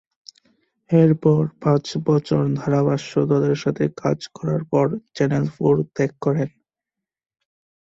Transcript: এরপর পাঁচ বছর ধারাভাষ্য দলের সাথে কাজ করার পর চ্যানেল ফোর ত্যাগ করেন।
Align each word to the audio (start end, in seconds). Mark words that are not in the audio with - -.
এরপর 0.89 1.41
পাঁচ 1.61 1.85
বছর 2.07 2.41
ধারাভাষ্য 2.55 3.11
দলের 3.31 3.57
সাথে 3.63 3.83
কাজ 3.97 4.19
করার 4.35 4.61
পর 4.71 4.85
চ্যানেল 5.15 5.45
ফোর 5.55 5.75
ত্যাগ 5.95 6.11
করেন। 6.21 6.49